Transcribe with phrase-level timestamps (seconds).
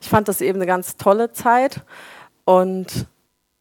[0.00, 1.82] Ich fand das eben eine ganz tolle Zeit
[2.44, 3.06] und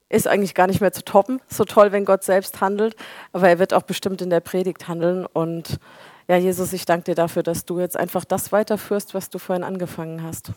[0.09, 1.41] ist eigentlich gar nicht mehr zu toppen.
[1.47, 2.95] So toll, wenn Gott selbst handelt,
[3.33, 5.25] aber er wird auch bestimmt in der Predigt handeln.
[5.25, 5.79] Und
[6.27, 9.63] ja, Jesus, ich danke dir dafür, dass du jetzt einfach das weiterführst, was du vorhin
[9.63, 10.51] angefangen hast.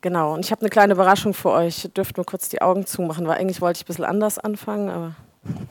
[0.00, 1.84] Genau, und ich habe eine kleine Überraschung für euch.
[1.84, 4.90] Ihr dürft nur kurz die Augen zumachen, weil eigentlich wollte ich ein bisschen anders anfangen,
[4.90, 5.14] aber.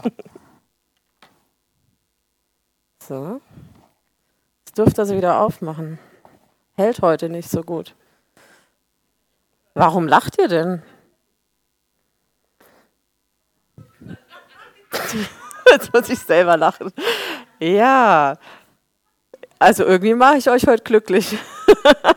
[3.03, 3.41] so.
[4.65, 5.99] Jetzt dürft ihr sie wieder aufmachen.
[6.75, 7.95] Hält heute nicht so gut.
[9.73, 10.83] Warum lacht ihr denn?
[15.71, 16.91] Jetzt muss ich selber lachen.
[17.59, 18.37] Ja,
[19.63, 21.37] also irgendwie mache ich euch heute glücklich.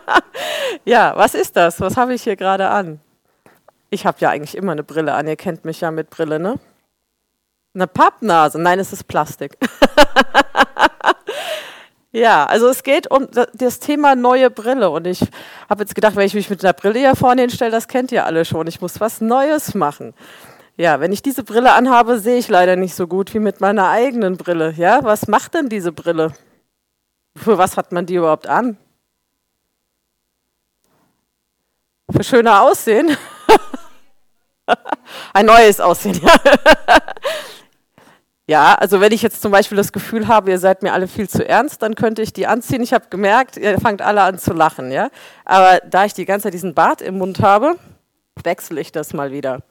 [0.84, 1.80] ja, was ist das?
[1.80, 3.00] Was habe ich hier gerade an?
[3.88, 5.28] Ich habe ja eigentlich immer eine Brille an.
[5.28, 6.58] Ihr kennt mich ja mit Brille, ne?
[7.72, 8.60] Eine Pappnase.
[8.60, 9.56] Nein, es ist Plastik.
[12.12, 14.90] ja, also es geht um das Thema neue Brille.
[14.90, 15.20] Und ich
[15.68, 18.24] habe jetzt gedacht, wenn ich mich mit einer Brille hier vorne hinstelle, das kennt ihr
[18.24, 18.66] alle schon.
[18.66, 20.14] Ich muss was Neues machen.
[20.78, 23.88] Ja, wenn ich diese Brille anhabe, sehe ich leider nicht so gut wie mit meiner
[23.88, 24.72] eigenen Brille.
[24.76, 26.32] Ja, was macht denn diese Brille?
[27.34, 28.76] Für was hat man die überhaupt an?
[32.10, 33.16] Für schöner Aussehen?
[35.32, 36.34] Ein neues Aussehen, ja.
[38.48, 41.28] Ja, also wenn ich jetzt zum Beispiel das Gefühl habe, ihr seid mir alle viel
[41.28, 42.82] zu ernst, dann könnte ich die anziehen.
[42.82, 45.10] Ich habe gemerkt, ihr fangt alle an zu lachen, ja.
[45.44, 47.76] Aber da ich die ganze Zeit diesen Bart im Mund habe,
[48.44, 49.62] wechsle ich das mal wieder.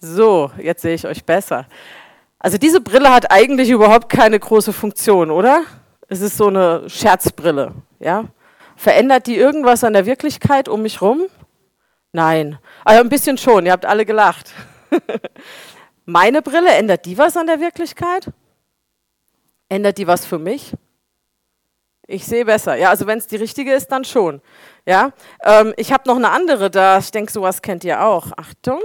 [0.00, 1.66] So, jetzt sehe ich euch besser.
[2.38, 5.62] Also diese Brille hat eigentlich überhaupt keine große Funktion, oder?
[6.08, 8.24] Es ist so eine Scherzbrille, ja?
[8.76, 11.22] Verändert die irgendwas an der Wirklichkeit um mich rum?
[12.12, 12.58] Nein.
[12.84, 14.52] Also ein bisschen schon, ihr habt alle gelacht.
[16.10, 18.32] Meine Brille, ändert die was an der Wirklichkeit?
[19.68, 20.72] Ändert die was für mich?
[22.08, 22.74] Ich sehe besser.
[22.74, 24.42] Ja, also wenn es die richtige ist, dann schon.
[24.84, 25.12] Ja,
[25.44, 26.98] ähm, ich habe noch eine andere da.
[26.98, 28.32] Ich denke, sowas kennt ihr auch.
[28.36, 28.80] Achtung.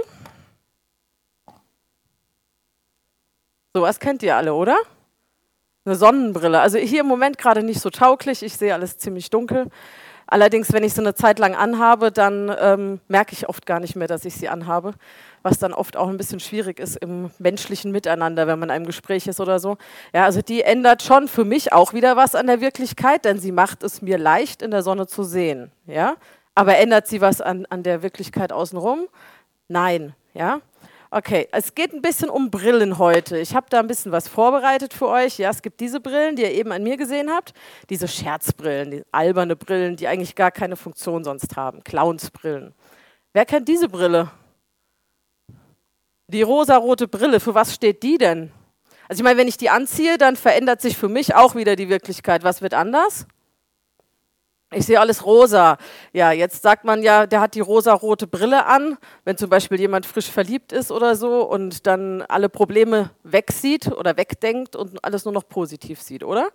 [3.74, 4.76] Sowas kennt ihr alle, oder?
[5.84, 6.60] Eine Sonnenbrille.
[6.60, 8.44] Also hier im Moment gerade nicht so tauglich.
[8.44, 9.68] Ich sehe alles ziemlich dunkel.
[10.26, 13.94] Allerdings, wenn ich sie eine Zeit lang anhabe, dann ähm, merke ich oft gar nicht
[13.94, 14.94] mehr, dass ich sie anhabe,
[15.42, 18.86] was dann oft auch ein bisschen schwierig ist im menschlichen Miteinander, wenn man in einem
[18.86, 19.76] Gespräch ist oder so.
[20.12, 23.52] Ja, also die ändert schon für mich auch wieder was an der Wirklichkeit, denn sie
[23.52, 25.70] macht es mir leicht, in der Sonne zu sehen.
[25.86, 26.16] Ja,
[26.56, 29.06] aber ändert sie was an, an der Wirklichkeit außenrum?
[29.68, 30.14] Nein.
[30.36, 30.60] Ja,
[31.10, 33.38] Okay, es geht ein bisschen um Brillen heute.
[33.38, 35.38] Ich habe da ein bisschen was vorbereitet für euch.
[35.38, 37.54] Ja, es gibt diese Brillen, die ihr eben an mir gesehen habt,
[37.90, 42.74] diese Scherzbrillen, die alberne Brillen, die eigentlich gar keine Funktion sonst haben, Clownsbrillen.
[43.32, 44.30] Wer kennt diese Brille?
[46.28, 48.50] Die rosarote Brille, für was steht die denn?
[49.08, 51.88] Also ich meine, wenn ich die anziehe, dann verändert sich für mich auch wieder die
[51.88, 52.42] Wirklichkeit.
[52.42, 53.28] Was wird anders?
[54.72, 55.78] Ich sehe alles rosa.
[56.12, 60.06] Ja, jetzt sagt man ja, der hat die rosa-rote Brille an, wenn zum Beispiel jemand
[60.06, 65.32] frisch verliebt ist oder so und dann alle Probleme wegsieht oder wegdenkt und alles nur
[65.32, 66.48] noch positiv sieht, oder?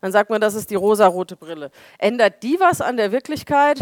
[0.00, 1.72] Dann sagt man, das ist die rosa-rote Brille.
[1.98, 3.80] Ändert die was an der Wirklichkeit?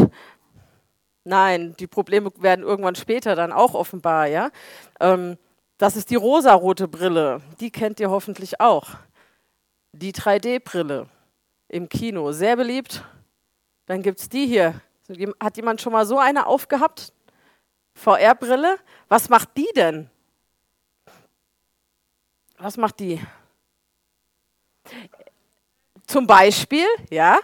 [1.23, 4.49] Nein, die Probleme werden irgendwann später dann auch offenbar, ja.
[4.99, 5.37] Ähm,
[5.77, 7.41] das ist die rosa-rote Brille.
[7.59, 8.89] Die kennt ihr hoffentlich auch.
[9.91, 11.07] Die 3D-Brille
[11.67, 13.03] im Kino, sehr beliebt
[13.85, 14.81] dann gibt es die hier.
[15.39, 17.13] Hat jemand schon mal so eine aufgehabt?
[17.93, 18.77] VR-Brille?
[19.07, 20.09] Was macht die denn?
[22.57, 23.21] Was macht die?
[26.07, 27.39] Zum Beispiel, ja,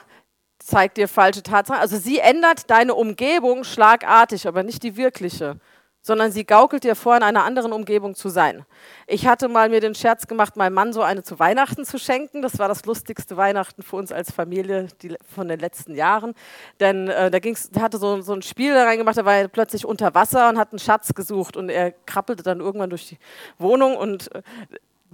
[0.60, 1.82] zeigt dir falsche Tatsachen.
[1.82, 5.60] Also sie ändert deine Umgebung schlagartig, aber nicht die wirkliche
[6.02, 8.66] sondern sie gaukelt dir vor, in einer anderen Umgebung zu sein.
[9.08, 12.42] Ich hatte mal mir den Scherz gemacht, meinem Mann so eine zu Weihnachten zu schenken.
[12.42, 16.34] Das war das lustigste Weihnachten für uns als Familie die, von den letzten Jahren.
[16.80, 19.48] Denn äh, da ging's, der hatte so, so ein Spiel da reingemacht, da war er
[19.48, 23.18] plötzlich unter Wasser und hat einen Schatz gesucht und er krabbelte dann irgendwann durch die
[23.60, 24.42] Wohnung und äh,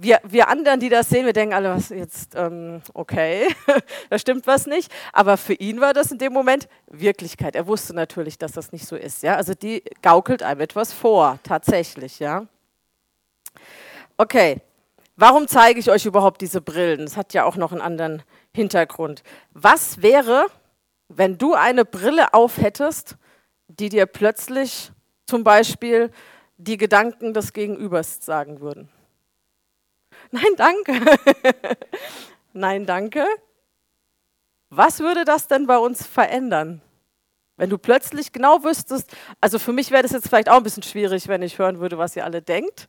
[0.00, 3.48] wir, wir anderen, die das sehen, wir denken alle, was jetzt, ähm, okay,
[4.10, 4.92] da stimmt was nicht.
[5.12, 7.56] Aber für ihn war das in dem Moment Wirklichkeit.
[7.56, 9.24] Er wusste natürlich, dass das nicht so ist.
[9.24, 9.34] Ja?
[9.34, 12.20] Also die gaukelt einem etwas vor, tatsächlich.
[12.20, 12.46] Ja?
[14.16, 14.60] Okay,
[15.16, 17.00] warum zeige ich euch überhaupt diese Brillen?
[17.00, 18.22] Das hat ja auch noch einen anderen
[18.54, 19.24] Hintergrund.
[19.52, 20.46] Was wäre,
[21.08, 23.16] wenn du eine Brille aufhättest,
[23.66, 24.92] die dir plötzlich
[25.26, 26.12] zum Beispiel
[26.56, 28.88] die Gedanken des Gegenübers sagen würden?
[30.30, 30.92] Nein, danke.
[32.52, 33.24] Nein, danke.
[34.70, 36.82] Was würde das denn bei uns verändern?
[37.56, 40.82] Wenn du plötzlich genau wüsstest, also für mich wäre das jetzt vielleicht auch ein bisschen
[40.82, 42.88] schwierig, wenn ich hören würde, was ihr alle denkt.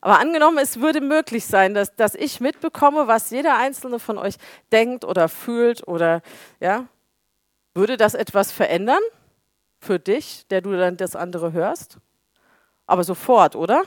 [0.00, 4.36] Aber angenommen, es würde möglich sein, dass, dass ich mitbekomme, was jeder einzelne von euch
[4.72, 6.22] denkt oder fühlt oder,
[6.60, 6.86] ja,
[7.74, 9.02] würde das etwas verändern?
[9.80, 11.98] für dich, der du dann das andere hörst?
[12.86, 13.82] Aber sofort, oder?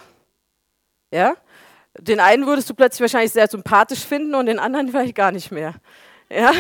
[1.12, 1.36] Ja?
[1.98, 5.52] Den einen würdest du plötzlich wahrscheinlich sehr sympathisch finden und den anderen vielleicht gar nicht
[5.52, 5.76] mehr.
[6.30, 6.52] Ja?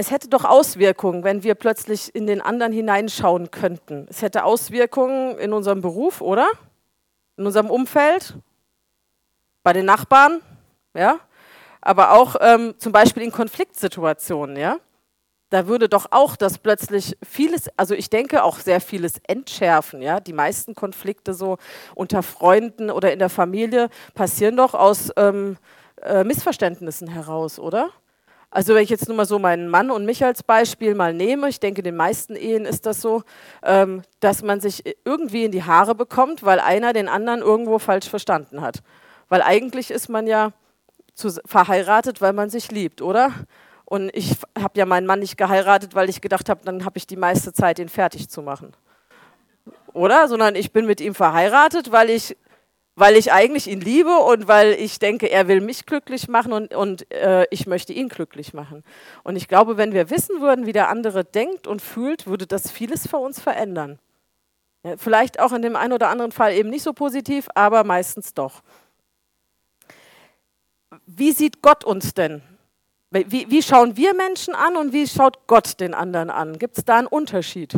[0.00, 4.06] Es hätte doch Auswirkungen, wenn wir plötzlich in den anderen hineinschauen könnten.
[4.08, 6.48] Es hätte Auswirkungen in unserem Beruf, oder?
[7.36, 8.34] In unserem Umfeld,
[9.62, 10.40] bei den Nachbarn,
[10.94, 11.20] ja?
[11.82, 14.78] Aber auch ähm, zum Beispiel in Konfliktsituationen, ja?
[15.50, 20.00] Da würde doch auch das plötzlich vieles, also ich denke auch sehr vieles entschärfen.
[20.00, 20.20] Ja?
[20.20, 21.58] Die meisten Konflikte so
[21.94, 25.56] unter Freunden oder in der Familie passieren doch aus ähm,
[26.02, 27.90] äh, Missverständnissen heraus, oder?
[28.52, 31.48] Also wenn ich jetzt nur mal so meinen Mann und mich als Beispiel mal nehme,
[31.48, 33.22] ich denke, in den meisten Ehen ist das so,
[33.62, 38.08] ähm, dass man sich irgendwie in die Haare bekommt, weil einer den anderen irgendwo falsch
[38.08, 38.82] verstanden hat.
[39.28, 40.52] Weil eigentlich ist man ja
[41.14, 43.32] zu, verheiratet, weil man sich liebt, oder?
[43.90, 47.08] Und ich habe ja meinen Mann nicht geheiratet, weil ich gedacht habe, dann habe ich
[47.08, 48.72] die meiste Zeit, ihn fertig zu machen.
[49.92, 50.28] Oder?
[50.28, 52.36] Sondern ich bin mit ihm verheiratet, weil ich,
[52.94, 56.72] weil ich eigentlich ihn liebe und weil ich denke, er will mich glücklich machen und,
[56.72, 58.84] und äh, ich möchte ihn glücklich machen.
[59.24, 62.70] Und ich glaube, wenn wir wissen würden, wie der andere denkt und fühlt, würde das
[62.70, 63.98] vieles für uns verändern.
[64.84, 68.34] Ja, vielleicht auch in dem einen oder anderen Fall eben nicht so positiv, aber meistens
[68.34, 68.62] doch.
[71.06, 72.40] Wie sieht Gott uns denn?
[73.10, 76.58] Wie, wie schauen wir Menschen an und wie schaut Gott den anderen an?
[76.58, 77.76] Gibt es da einen Unterschied?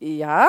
[0.00, 0.48] Ja,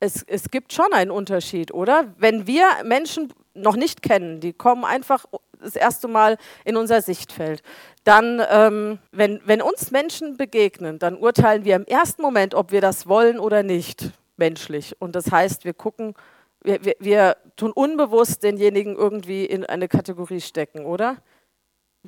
[0.00, 2.12] es, es gibt schon einen Unterschied, oder?
[2.18, 5.26] Wenn wir Menschen noch nicht kennen, die kommen einfach
[5.60, 7.62] das erste Mal in unser Sichtfeld,
[8.02, 12.80] dann, ähm, wenn, wenn uns Menschen begegnen, dann urteilen wir im ersten Moment, ob wir
[12.80, 14.96] das wollen oder nicht, menschlich.
[15.00, 16.14] Und das heißt, wir gucken,
[16.62, 21.18] wir, wir, wir tun unbewusst denjenigen irgendwie in eine Kategorie stecken, oder?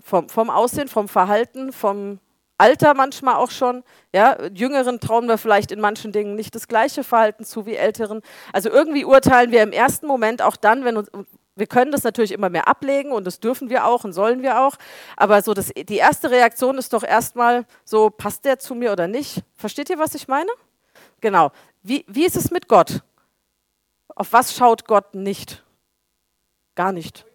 [0.01, 2.19] Vom, vom Aussehen, vom Verhalten, vom
[2.63, 3.83] Alter manchmal auch schon.
[4.15, 8.23] Ja, Jüngeren trauen wir vielleicht in manchen Dingen nicht das gleiche Verhalten zu wie Älteren.
[8.53, 11.11] Also irgendwie urteilen wir im ersten Moment auch dann, wenn uns,
[11.57, 14.61] wir können das natürlich immer mehr ablegen und das dürfen wir auch und sollen wir
[14.61, 14.77] auch.
[15.17, 19.09] Aber so das, die erste Reaktion ist doch erstmal so, passt der zu mir oder
[19.09, 19.43] nicht?
[19.57, 20.51] Versteht ihr, was ich meine?
[21.21, 21.51] Genau.
[21.83, 23.03] Wie, wie ist es mit Gott?
[24.15, 25.65] Auf was schaut Gott nicht?
[26.75, 27.27] Gar nicht.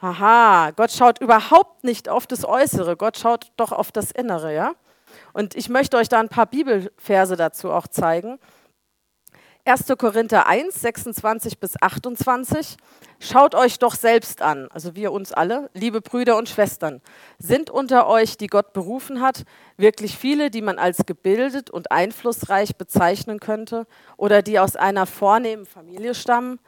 [0.00, 4.72] Haha, Gott schaut überhaupt nicht auf das Äußere, Gott schaut doch auf das Innere, ja?
[5.32, 8.38] Und ich möchte euch da ein paar Bibelverse dazu auch zeigen.
[9.64, 9.86] 1.
[9.98, 12.76] Korinther 1, 26 bis 28.
[13.18, 17.02] Schaut euch doch selbst an, also wir uns alle, liebe Brüder und Schwestern.
[17.38, 19.44] Sind unter euch, die Gott berufen hat,
[19.76, 23.86] wirklich viele, die man als gebildet und einflussreich bezeichnen könnte
[24.16, 26.60] oder die aus einer vornehmen Familie stammen?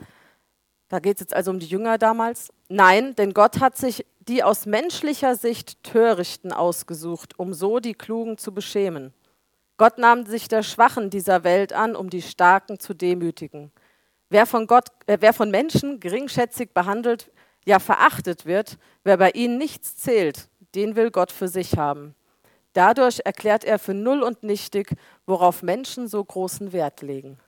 [0.91, 2.53] Da geht es jetzt also um die Jünger damals.
[2.69, 8.37] Nein, denn Gott hat sich die aus menschlicher Sicht Törichten ausgesucht, um so die Klugen
[8.37, 9.15] zu beschämen.
[9.79, 13.71] Gott nahm sich der Schwachen dieser Welt an, um die Starken zu demütigen.
[14.29, 17.31] Wer von, Gott, äh, wer von Menschen geringschätzig behandelt,
[17.65, 22.15] ja verachtet wird, wer bei ihnen nichts zählt, den will Gott für sich haben.
[22.73, 24.95] Dadurch erklärt er für null und nichtig,
[25.25, 27.39] worauf Menschen so großen Wert legen.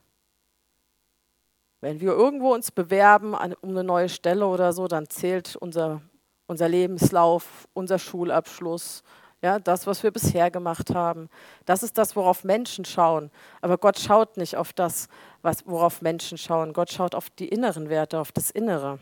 [1.82, 6.00] Wenn wir irgendwo uns bewerben um eine neue Stelle oder so, dann zählt unser,
[6.46, 9.02] unser Lebenslauf, unser Schulabschluss,
[9.42, 11.28] ja, das, was wir bisher gemacht haben.
[11.64, 13.32] Das ist das, worauf Menschen schauen.
[13.60, 15.08] Aber Gott schaut nicht auf das,
[15.42, 16.72] was, worauf Menschen schauen.
[16.72, 19.00] Gott schaut auf die inneren Werte, auf das Innere.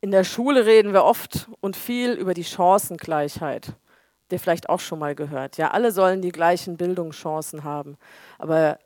[0.00, 3.74] In der Schule reden wir oft und viel über die Chancengleichheit.
[4.32, 5.56] Der vielleicht auch schon mal gehört.
[5.56, 7.96] Ja, alle sollen die gleichen Bildungschancen haben.
[8.38, 8.80] Aber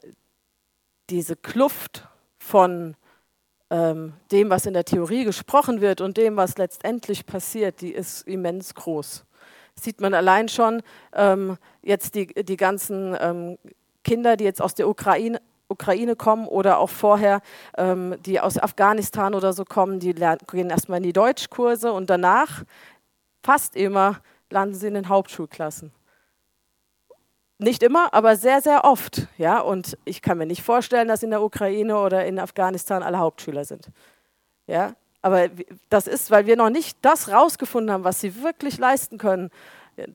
[1.12, 2.96] diese Kluft von
[3.70, 8.26] ähm, dem, was in der Theorie gesprochen wird und dem, was letztendlich passiert, die ist
[8.26, 9.24] immens groß.
[9.74, 10.82] Sieht man allein schon
[11.14, 13.58] ähm, jetzt die, die ganzen ähm,
[14.04, 17.42] Kinder, die jetzt aus der Ukraine, Ukraine kommen oder auch vorher,
[17.76, 22.08] ähm, die aus Afghanistan oder so kommen, die lernen, gehen erstmal in die Deutschkurse und
[22.08, 22.64] danach,
[23.42, 25.92] fast immer, landen sie in den Hauptschulklassen.
[27.62, 29.28] Nicht immer, aber sehr, sehr oft.
[29.38, 29.60] Ja?
[29.60, 33.64] Und ich kann mir nicht vorstellen, dass in der Ukraine oder in Afghanistan alle Hauptschüler
[33.64, 33.86] sind.
[34.66, 34.94] Ja?
[35.22, 35.48] Aber
[35.88, 39.50] das ist, weil wir noch nicht das rausgefunden haben, was sie wirklich leisten können.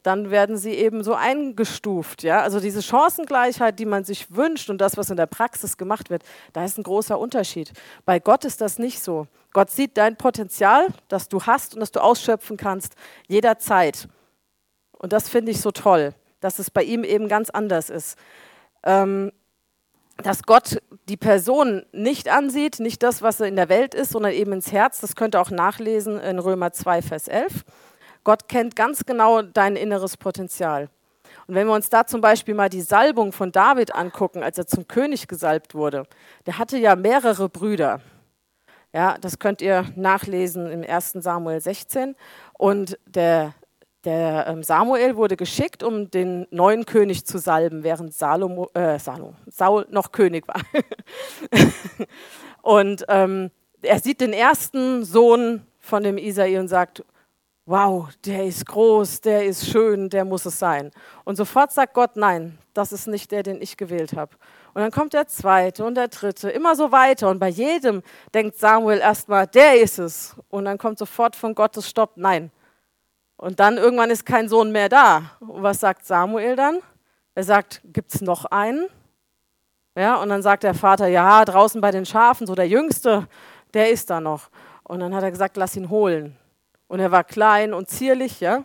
[0.03, 2.23] Dann werden sie eben so eingestuft.
[2.23, 2.41] Ja?
[2.41, 6.23] Also diese Chancengleichheit, die man sich wünscht und das, was in der Praxis gemacht wird,
[6.51, 7.71] da ist ein großer Unterschied.
[8.03, 9.25] Bei Gott ist das nicht so.
[9.53, 12.95] Gott sieht dein Potenzial, das du hast und das du ausschöpfen kannst,
[13.27, 14.09] jederzeit.
[14.91, 16.13] Und das finde ich so toll
[16.47, 18.17] dass es bei ihm eben ganz anders ist.
[18.83, 19.33] Ähm,
[20.23, 24.53] dass Gott die Person nicht ansieht, nicht das, was in der Welt ist, sondern eben
[24.53, 25.01] ins Herz.
[25.01, 27.65] Das könnt ihr auch nachlesen in Römer 2, Vers 11.
[28.23, 30.89] Gott kennt ganz genau dein inneres Potenzial.
[31.47, 34.67] Und wenn wir uns da zum Beispiel mal die Salbung von David angucken, als er
[34.67, 36.03] zum König gesalbt wurde,
[36.45, 37.99] der hatte ja mehrere Brüder.
[38.93, 41.11] Ja, das könnt ihr nachlesen im 1.
[41.19, 42.15] Samuel 16.
[42.53, 43.53] Und der,
[44.07, 49.33] der ähm, Samuel wurde geschickt, um den neuen König zu salben, während Salomo, äh, Salomo,
[49.47, 50.61] Saul noch König war.
[52.61, 57.03] und ähm, er sieht den ersten Sohn von dem Isai und sagt,
[57.65, 60.91] wow, der ist groß, der ist schön, der muss es sein.
[61.25, 64.37] Und sofort sagt Gott, nein, das ist nicht der, den ich gewählt habe.
[64.73, 67.29] Und dann kommt der zweite und der dritte, immer so weiter.
[67.29, 70.33] Und bei jedem denkt Samuel erstmal, der ist es.
[70.49, 72.51] Und dann kommt sofort von Gottes Stopp, nein.
[73.37, 75.31] Und dann irgendwann ist kein Sohn mehr da.
[75.39, 76.79] Und was sagt Samuel dann?
[77.35, 78.87] Er sagt, gibt es noch einen?
[79.95, 83.27] Ja, und dann sagt der Vater, ja, draußen bei den Schafen, so der Jüngste,
[83.73, 84.49] der ist da noch.
[84.83, 86.35] Und dann hat er gesagt, lass ihn holen.
[86.87, 88.63] Und er war klein und zierlich, ja,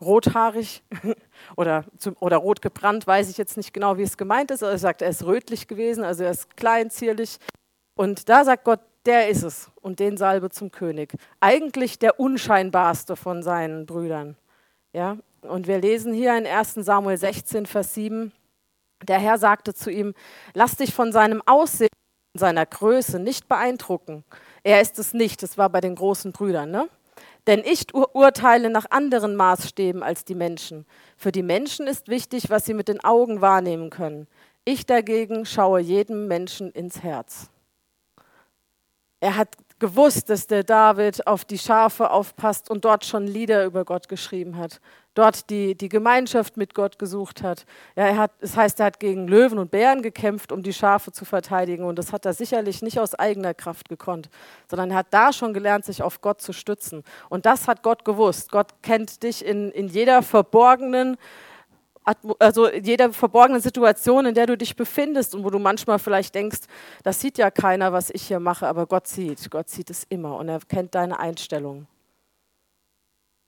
[0.00, 0.82] rothaarig
[1.56, 1.84] oder,
[2.20, 4.62] oder rot gebrannt, weiß ich jetzt nicht genau, wie es gemeint ist.
[4.62, 7.38] Er sagt, er ist rötlich gewesen, also er ist klein, zierlich.
[7.94, 11.14] Und da sagt Gott, der ist es und den salbe zum König.
[11.40, 14.36] Eigentlich der unscheinbarste von seinen Brüdern.
[14.92, 15.18] Ja?
[15.42, 18.32] Und wir lesen hier in 1 Samuel 16, Vers 7,
[19.02, 20.14] der Herr sagte zu ihm,
[20.54, 21.88] lass dich von seinem Aussehen,
[22.34, 24.24] seiner Größe nicht beeindrucken.
[24.62, 26.70] Er ist es nicht, das war bei den großen Brüdern.
[26.70, 26.88] Ne?
[27.46, 30.86] Denn ich urteile nach anderen Maßstäben als die Menschen.
[31.16, 34.28] Für die Menschen ist wichtig, was sie mit den Augen wahrnehmen können.
[34.64, 37.50] Ich dagegen schaue jedem Menschen ins Herz.
[39.22, 43.84] Er hat gewusst, dass der David auf die Schafe aufpasst und dort schon Lieder über
[43.84, 44.80] Gott geschrieben hat,
[45.14, 47.64] dort die, die Gemeinschaft mit Gott gesucht hat.
[47.94, 48.32] Ja, er hat.
[48.40, 51.84] Das heißt, er hat gegen Löwen und Bären gekämpft, um die Schafe zu verteidigen.
[51.84, 54.28] Und das hat er sicherlich nicht aus eigener Kraft gekonnt,
[54.68, 57.04] sondern er hat da schon gelernt, sich auf Gott zu stützen.
[57.28, 58.50] Und das hat Gott gewusst.
[58.50, 61.16] Gott kennt dich in, in jeder verborgenen
[62.04, 66.60] also jeder verborgenen Situation, in der du dich befindest und wo du manchmal vielleicht denkst,
[67.02, 69.50] das sieht ja keiner, was ich hier mache, aber Gott sieht.
[69.50, 71.86] Gott sieht es immer und er kennt deine Einstellung.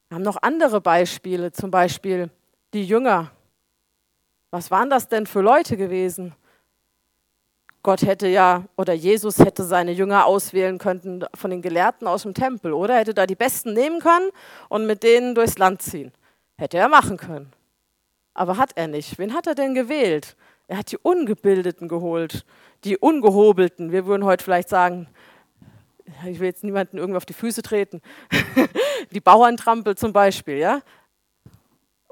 [0.08, 2.30] Wir haben noch andere Beispiele, zum Beispiel
[2.72, 3.30] die Jünger.
[4.50, 6.34] Was waren das denn für Leute gewesen?
[7.82, 12.32] Gott hätte ja, oder Jesus hätte seine Jünger auswählen können von den Gelehrten aus dem
[12.32, 12.96] Tempel, oder?
[12.96, 14.30] Hätte da die Besten nehmen können
[14.68, 16.12] und mit denen durchs Land ziehen.
[16.56, 17.52] Hätte er machen können.
[18.34, 19.18] Aber hat er nicht.
[19.18, 20.36] Wen hat er denn gewählt?
[20.66, 22.44] Er hat die Ungebildeten geholt,
[22.84, 23.92] die Ungehobelten.
[23.92, 25.08] Wir würden heute vielleicht sagen,
[26.26, 28.00] ich will jetzt niemanden irgendwie auf die Füße treten,
[29.10, 30.80] die Bauerntrampel zum Beispiel, ja.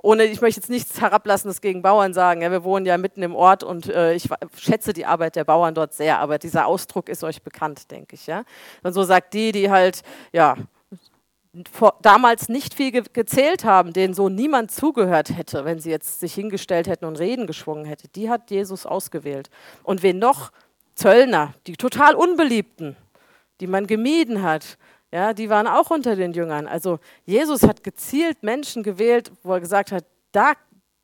[0.05, 2.43] Ohne, ich möchte jetzt nichts Herablassendes gegen Bauern sagen.
[2.43, 5.75] Ja, wir wohnen ja mitten im Ort und äh, ich schätze die Arbeit der Bauern
[5.75, 8.27] dort sehr, aber dieser Ausdruck ist euch bekannt, denke ich.
[8.27, 8.43] Ja?
[8.83, 10.03] Und so sagt die, die halt
[10.33, 10.57] ja,
[11.71, 16.21] vor, damals nicht viel ge gezählt haben, denen so niemand zugehört hätte, wenn sie jetzt
[16.21, 19.51] sich hingestellt hätten und Reden geschwungen hätte, die hat Jesus ausgewählt.
[19.83, 20.51] Und wen noch?
[20.95, 22.97] Zöllner, die total unbeliebten,
[23.61, 24.77] die man gemieden hat,
[25.11, 26.67] ja, die waren auch unter den Jüngern.
[26.67, 30.53] Also Jesus hat gezielt Menschen gewählt, wo er gesagt hat, da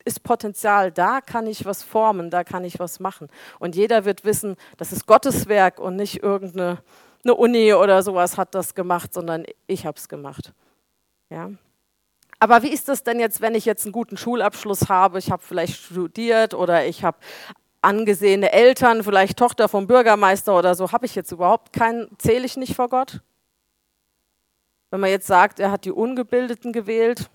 [0.05, 3.29] ist Potenzial, da kann ich was formen, da kann ich was machen.
[3.59, 6.79] Und jeder wird wissen, das ist Gottes Werk und nicht irgendeine
[7.29, 10.53] eine Uni oder sowas hat das gemacht, sondern ich habe es gemacht.
[11.31, 11.51] Ja.
[12.39, 15.19] Aber wie ist das denn jetzt, wenn ich jetzt einen guten Schulabschluss habe?
[15.19, 17.19] Ich habe vielleicht studiert oder ich habe
[17.83, 20.91] angesehene Eltern, vielleicht Tochter vom Bürgermeister oder so.
[20.93, 23.21] Habe ich jetzt überhaupt keinen, zähle ich nicht vor Gott?
[24.91, 27.29] Wenn man jetzt sagt, er hat die Ungebildeten gewählt.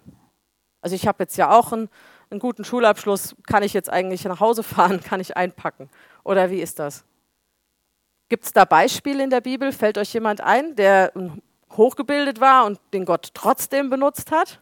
[0.82, 1.90] Also ich habe jetzt ja auch einen,
[2.30, 3.36] einen guten Schulabschluss.
[3.48, 5.02] Kann ich jetzt eigentlich nach Hause fahren?
[5.02, 5.90] Kann ich einpacken?
[6.24, 7.04] Oder wie ist das?
[8.30, 9.72] Gibt es da Beispiele in der Bibel?
[9.72, 11.12] Fällt euch jemand ein, der
[11.72, 14.62] hochgebildet war und den Gott trotzdem benutzt hat?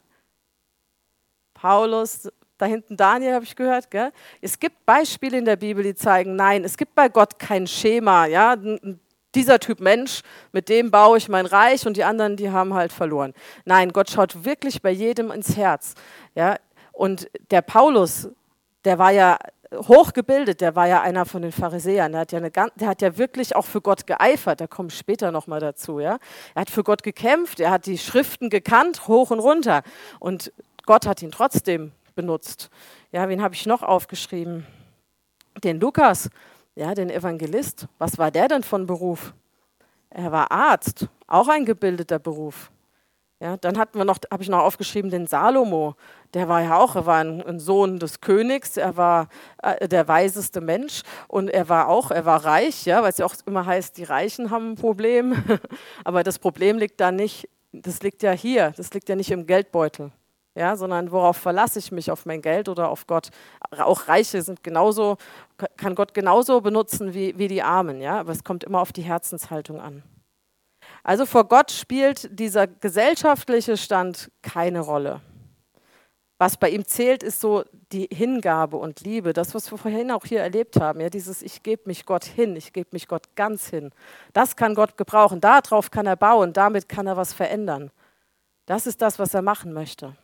[1.54, 3.92] Paulus, da hinten Daniel habe ich gehört.
[3.92, 4.12] Gell?
[4.42, 8.26] Es gibt Beispiele in der Bibel, die zeigen, nein, es gibt bei Gott kein Schema.
[8.26, 8.56] Ja?
[9.34, 12.92] Dieser Typ Mensch, mit dem baue ich mein Reich und die anderen, die haben halt
[12.92, 13.34] verloren.
[13.66, 15.96] Nein, Gott schaut wirklich bei jedem ins Herz.
[16.36, 16.58] Ja?
[16.92, 18.30] Und der Paulus,
[18.86, 19.38] der war ja
[19.74, 22.12] hochgebildet, der war ja einer von den Pharisäern.
[22.12, 24.62] Der hat ja, eine, der hat ja wirklich auch für Gott geeifert.
[24.62, 26.00] Da komme ich später nochmal dazu.
[26.00, 26.20] Ja?
[26.54, 29.84] Er hat für Gott gekämpft, er hat die Schriften gekannt, hoch und runter.
[30.20, 30.52] Und
[30.86, 32.70] Gott hat ihn trotzdem benutzt.
[33.12, 34.66] Ja, wen habe ich noch aufgeschrieben?
[35.64, 36.30] Den Lukas,
[36.76, 37.88] ja, den Evangelist.
[37.98, 39.34] Was war der denn von Beruf?
[40.10, 42.72] Er war Arzt, auch ein gebildeter Beruf.
[43.42, 45.96] Ja, dann hatten wir noch, habe ich noch aufgeschrieben, den Salomo.
[46.36, 49.30] Der war ja auch, er war ein, ein Sohn des Königs, er war
[49.64, 53.26] äh, der weiseste Mensch und er war auch, er war reich, ja, weil es ja
[53.26, 55.44] auch immer heißt, die Reichen haben ein Problem.
[56.04, 59.48] Aber das Problem liegt da nicht, das liegt ja hier, das liegt ja nicht im
[59.48, 60.12] Geldbeutel.
[60.56, 63.30] ja, sondern worauf verlasse ich mich, auf mein Geld oder auf Gott.
[63.72, 65.18] Auch Reiche sind genauso,
[65.78, 69.02] kann Gott genauso benutzen wie, wie die Armen, ja, aber es kommt immer auf die
[69.02, 70.04] Herzenshaltung an.
[71.04, 75.22] Also vor Gott spielt dieser gesellschaftliche Stand keine Rolle.
[76.38, 80.26] Was bei ihm zählt, ist so die Hingabe und Liebe, das, was wir vorhin auch
[80.26, 83.70] hier erlebt haben, ja, dieses Ich gebe mich Gott hin, ich gebe mich Gott ganz
[83.70, 83.92] hin.
[84.34, 87.92] Das kann Gott gebrauchen, darauf kann er bauen, damit kann er was verändern.
[88.66, 90.16] Das ist das, was er machen möchte.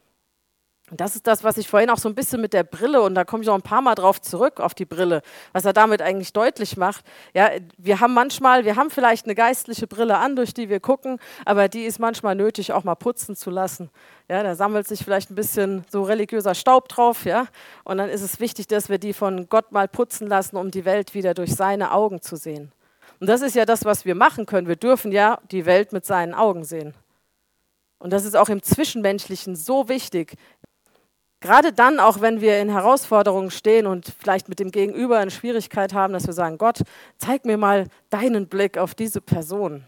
[0.90, 3.14] Und das ist das, was ich vorhin auch so ein bisschen mit der Brille, und
[3.14, 6.02] da komme ich noch ein paar Mal drauf zurück, auf die Brille, was er damit
[6.02, 7.04] eigentlich deutlich macht.
[7.34, 11.20] Ja, wir haben manchmal, wir haben vielleicht eine geistliche Brille an, durch die wir gucken,
[11.44, 13.90] aber die ist manchmal nötig, auch mal putzen zu lassen.
[14.30, 17.48] Ja, da sammelt sich vielleicht ein bisschen so religiöser Staub drauf, ja.
[17.84, 20.86] Und dann ist es wichtig, dass wir die von Gott mal putzen lassen, um die
[20.86, 22.72] Welt wieder durch seine Augen zu sehen.
[23.20, 24.68] Und das ist ja das, was wir machen können.
[24.68, 26.94] Wir dürfen ja die Welt mit seinen Augen sehen.
[28.00, 30.36] Und das ist auch im Zwischenmenschlichen so wichtig.
[31.40, 35.94] Gerade dann, auch wenn wir in Herausforderungen stehen und vielleicht mit dem Gegenüber eine Schwierigkeit
[35.94, 36.82] haben, dass wir sagen, Gott,
[37.18, 39.84] zeig mir mal deinen Blick auf diese Person.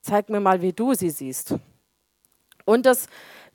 [0.00, 1.54] Zeig mir mal, wie du sie siehst.
[2.64, 3.08] Und das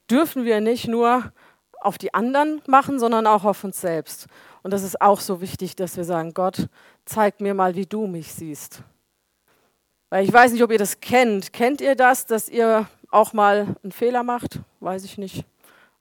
[0.09, 1.31] dürfen wir nicht nur
[1.79, 4.27] auf die anderen machen, sondern auch auf uns selbst.
[4.61, 6.67] Und das ist auch so wichtig, dass wir sagen, Gott,
[7.05, 8.83] zeig mir mal, wie du mich siehst.
[10.09, 11.53] Weil ich weiß nicht, ob ihr das kennt.
[11.53, 14.59] Kennt ihr das, dass ihr auch mal einen Fehler macht?
[14.79, 15.45] Weiß ich nicht.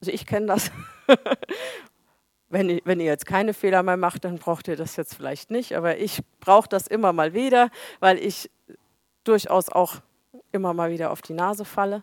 [0.01, 0.71] Also ich kenne das.
[2.49, 5.77] wenn, wenn ihr jetzt keine Fehler mehr macht, dann braucht ihr das jetzt vielleicht nicht.
[5.77, 8.51] Aber ich brauche das immer mal wieder, weil ich
[9.25, 9.97] durchaus auch
[10.53, 12.03] immer mal wieder auf die Nase falle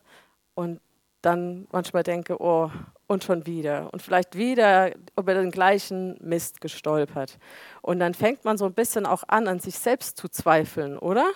[0.55, 0.79] und
[1.21, 2.71] dann manchmal denke, oh,
[3.07, 3.89] und schon wieder.
[3.91, 7.39] Und vielleicht wieder über den gleichen Mist gestolpert.
[7.81, 11.31] Und dann fängt man so ein bisschen auch an, an sich selbst zu zweifeln, oder?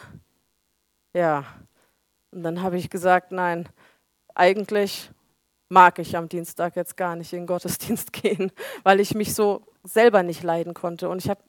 [1.14, 1.46] Ja.
[2.32, 3.68] Und dann habe ich gesagt, nein,
[4.36, 5.12] eigentlich
[5.72, 8.52] mag ich am Dienstag jetzt gar nicht in den Gottesdienst gehen,
[8.84, 11.08] weil ich mich so selber nicht leiden konnte.
[11.08, 11.42] Und ich habe,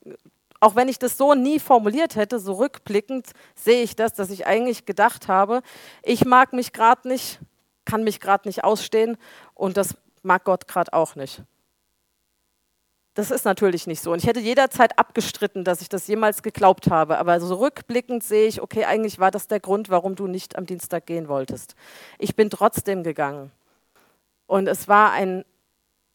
[0.61, 4.46] auch wenn ich das so nie formuliert hätte, so rückblickend sehe ich das, dass ich
[4.46, 5.61] eigentlich gedacht habe,
[6.05, 7.40] ich mag mich gerade nicht,
[7.85, 9.18] kann mich gerade nicht ausstehen
[9.55, 11.42] und das mag Gott gerade auch nicht.
[13.14, 14.12] Das ist natürlich nicht so.
[14.12, 17.18] Und ich hätte jederzeit abgestritten, dass ich das jemals geglaubt habe.
[17.18, 20.64] Aber so rückblickend sehe ich, okay, eigentlich war das der Grund, warum du nicht am
[20.64, 21.75] Dienstag gehen wolltest.
[22.18, 23.51] Ich bin trotzdem gegangen.
[24.46, 25.44] Und es war ein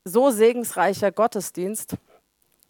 [0.03, 1.95] so segensreicher Gottesdienst.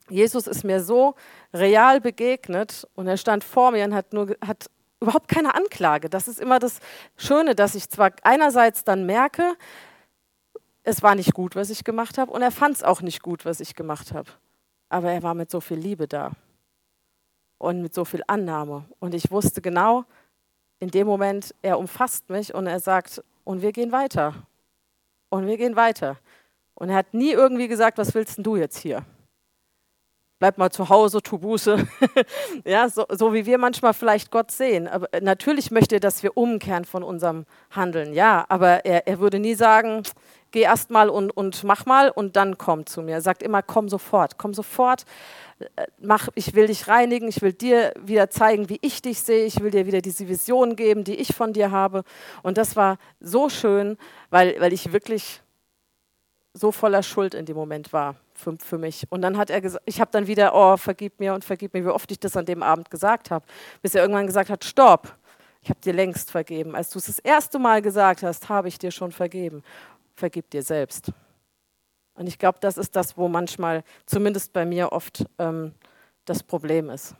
[0.10, 1.16] Jesus ist mir so
[1.54, 6.10] real begegnet und er stand vor mir und hat, nur, hat überhaupt keine Anklage.
[6.10, 6.80] Das ist immer das
[7.18, 9.56] Schöne, dass ich zwar einerseits dann merke,
[10.84, 13.44] es war nicht gut, was ich gemacht habe, und er fand es auch nicht gut,
[13.44, 14.32] was ich gemacht habe.
[14.88, 16.32] Aber er war mit so viel Liebe da
[17.58, 18.86] und mit so viel Annahme.
[19.00, 20.06] Und ich wusste genau,
[20.80, 24.34] in dem Moment, er umfasst mich und er sagt, und wir gehen weiter.
[25.30, 26.18] Und wir gehen weiter.
[26.74, 29.06] Und er hat nie irgendwie gesagt, was willst denn du jetzt hier?
[30.40, 31.88] Bleib mal zu Hause, tu Buße.
[32.64, 34.88] ja, so, so, wie wir manchmal vielleicht Gott sehen.
[34.88, 38.14] Aber natürlich möchte er, dass wir umkehren von unserem Handeln.
[38.14, 40.04] Ja, aber er, er würde nie sagen,
[40.52, 43.14] geh erst mal und, und mach mal und dann komm zu mir.
[43.14, 45.06] Er sagt immer, komm sofort, komm sofort.
[45.76, 49.46] Äh, mach, ich will dich reinigen, ich will dir wieder zeigen, wie ich dich sehe,
[49.46, 52.04] ich will dir wieder diese Vision geben, die ich von dir habe.
[52.44, 53.98] Und das war so schön,
[54.30, 55.42] weil, weil ich wirklich
[56.54, 59.06] so voller Schuld in dem Moment war für, für mich.
[59.10, 61.84] Und dann hat er gesagt, ich habe dann wieder, oh, vergib mir und vergib mir,
[61.84, 63.46] wie oft ich das an dem Abend gesagt habe,
[63.82, 65.16] bis er irgendwann gesagt hat, stopp,
[65.62, 66.76] ich habe dir längst vergeben.
[66.76, 69.64] Als du es das erste Mal gesagt hast, habe ich dir schon vergeben.
[70.16, 71.12] Vergib dir selbst.
[72.14, 75.74] Und ich glaube, das ist das, wo manchmal, zumindest bei mir oft, ähm,
[76.26, 77.16] das Problem ist.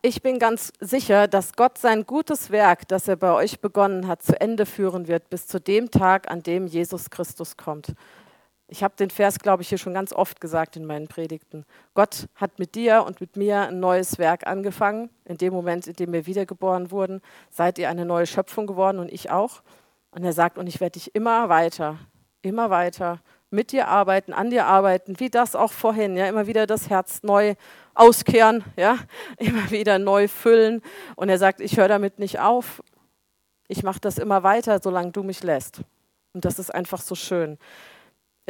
[0.00, 4.22] Ich bin ganz sicher, dass Gott sein gutes Werk, das er bei euch begonnen hat,
[4.22, 7.94] zu Ende führen wird, bis zu dem Tag, an dem Jesus Christus kommt.
[8.70, 11.64] Ich habe den Vers, glaube ich, hier schon ganz oft gesagt in meinen Predigten.
[11.94, 15.08] Gott hat mit dir und mit mir ein neues Werk angefangen.
[15.24, 19.10] In dem Moment, in dem wir wiedergeboren wurden, seid ihr eine neue Schöpfung geworden und
[19.10, 19.62] ich auch.
[20.10, 21.98] Und er sagt, und ich werde dich immer weiter,
[22.42, 26.66] immer weiter mit dir arbeiten, an dir arbeiten, wie das auch vorhin, ja, immer wieder
[26.66, 27.54] das Herz neu
[27.94, 28.98] auskehren, ja,
[29.38, 30.82] immer wieder neu füllen.
[31.16, 32.82] Und er sagt, ich höre damit nicht auf,
[33.66, 35.80] ich mache das immer weiter, solange du mich lässt.
[36.34, 37.58] Und das ist einfach so schön.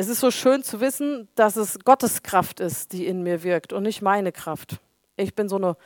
[0.01, 3.73] Es ist so schön zu wissen, dass es Gottes Kraft ist, die in mir wirkt
[3.73, 4.79] und nicht meine Kraft.
[5.17, 5.77] Ich bin so eine,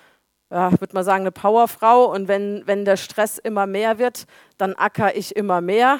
[0.50, 4.26] ja, ich würde mal sagen, eine Powerfrau und wenn, wenn der Stress immer mehr wird,
[4.58, 5.98] dann acker ich immer mehr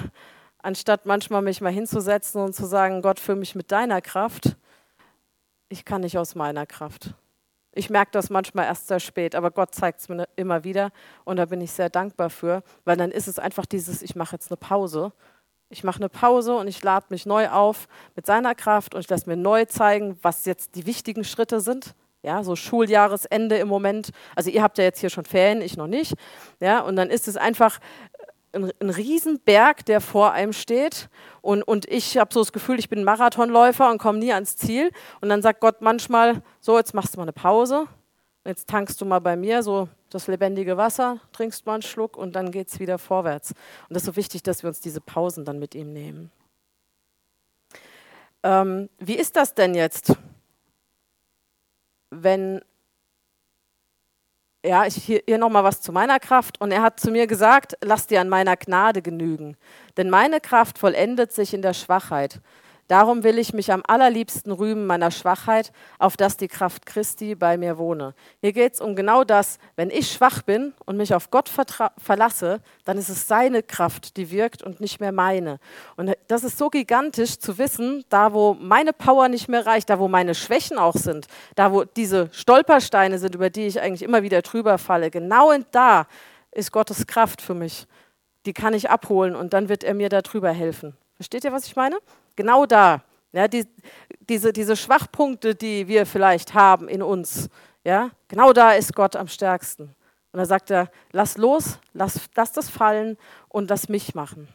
[0.58, 4.56] anstatt manchmal mich mal hinzusetzen und zu sagen, Gott, füll mich mit deiner Kraft.
[5.70, 7.14] Ich kann nicht aus meiner Kraft.
[7.72, 10.90] Ich merke das manchmal erst sehr spät, aber Gott zeigt es mir immer wieder
[11.24, 14.36] und da bin ich sehr dankbar für, weil dann ist es einfach dieses, ich mache
[14.36, 15.14] jetzt eine Pause.
[15.72, 19.08] Ich mache eine Pause und ich lade mich neu auf mit seiner Kraft und ich
[19.08, 21.94] lasse mir neu zeigen, was jetzt die wichtigen Schritte sind.
[22.22, 24.10] Ja, so Schuljahresende im Moment.
[24.36, 26.14] Also ihr habt ja jetzt hier schon Ferien, ich noch nicht.
[26.60, 27.80] Ja, und dann ist es einfach
[28.52, 31.08] ein, ein Riesenberg, der vor einem steht.
[31.40, 34.90] Und, und ich habe so das Gefühl, ich bin Marathonläufer und komme nie ans Ziel.
[35.22, 37.86] Und dann sagt Gott manchmal, so, jetzt machst du mal eine Pause.
[38.44, 42.34] Jetzt tankst du mal bei mir so das lebendige Wasser, trinkst mal einen Schluck und
[42.34, 43.52] dann geht es wieder vorwärts.
[43.88, 46.30] Und das ist so wichtig, dass wir uns diese Pausen dann mit ihm nehmen.
[48.42, 50.14] Ähm, wie ist das denn jetzt,
[52.10, 52.60] wenn
[54.64, 56.60] ja, ich, hier, hier nochmal was zu meiner Kraft.
[56.60, 59.56] Und er hat zu mir gesagt, lass dir an meiner Gnade genügen.
[59.96, 62.40] Denn meine Kraft vollendet sich in der Schwachheit.
[62.88, 67.56] Darum will ich mich am allerliebsten rühmen meiner Schwachheit, auf dass die Kraft Christi bei
[67.56, 68.14] mir wohne.
[68.40, 69.58] Hier geht es um genau das.
[69.76, 71.50] Wenn ich schwach bin und mich auf Gott
[71.96, 75.58] verlasse, dann ist es seine Kraft, die wirkt und nicht mehr meine.
[75.96, 79.98] Und das ist so gigantisch zu wissen, da wo meine Power nicht mehr reicht, da
[79.98, 84.22] wo meine Schwächen auch sind, da wo diese Stolpersteine sind, über die ich eigentlich immer
[84.22, 86.06] wieder drüber falle, genau da
[86.50, 87.86] ist Gottes Kraft für mich.
[88.44, 90.96] Die kann ich abholen und dann wird er mir darüber helfen.
[91.14, 91.96] Versteht ihr, was ich meine?
[92.36, 93.02] Genau da.
[93.32, 93.66] Ja, die,
[94.28, 97.48] diese, diese Schwachpunkte, die wir vielleicht haben in uns,
[97.84, 99.94] ja, genau da ist Gott am stärksten.
[100.32, 103.16] Und da sagt er, lass los, lass, lass das fallen
[103.48, 104.48] und lass mich machen.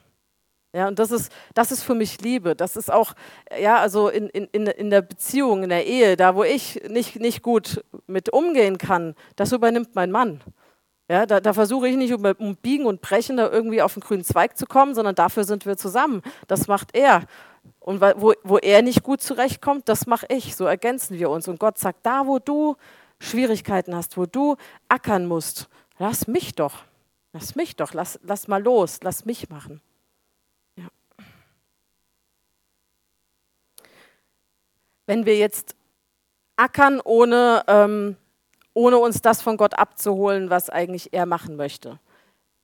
[0.74, 2.56] Ja, und das ist, das ist für mich Liebe.
[2.56, 3.14] Das ist auch,
[3.60, 7.42] ja, also in, in, in der Beziehung, in der Ehe, da wo ich nicht, nicht
[7.42, 10.42] gut mit umgehen kann, das übernimmt mein Mann.
[11.10, 14.02] Ja, da, da versuche ich nicht um, um Biegen und Brechen da irgendwie auf den
[14.02, 16.22] grünen Zweig zu kommen, sondern dafür sind wir zusammen.
[16.48, 17.24] Das macht er.
[17.80, 20.56] Und wo, wo er nicht gut zurechtkommt, das mache ich.
[20.56, 21.48] So ergänzen wir uns.
[21.48, 22.76] Und Gott sagt, da wo du
[23.20, 24.58] Schwierigkeiten hast, wo du
[24.90, 26.84] ackern musst, lass mich doch.
[27.34, 27.94] Lass mich doch.
[27.94, 29.00] Lass, lass mal los.
[29.04, 29.82] Lass mich machen.
[30.76, 30.88] Ja.
[35.06, 35.76] Wenn wir jetzt
[36.58, 38.18] ackern, ohne, ähm,
[38.74, 42.00] ohne uns das von Gott abzuholen, was eigentlich er machen möchte,